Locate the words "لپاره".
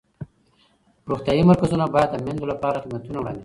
2.51-2.81